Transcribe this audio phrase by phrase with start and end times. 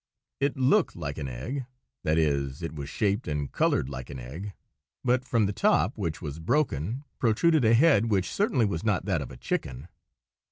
[0.39, 1.67] It looked like an egg:
[2.03, 4.53] that is, it was shaped and coloured like an egg;
[5.03, 9.21] but from the top, which was broken, protruded a head which certainly was not that
[9.21, 9.87] of a chicken.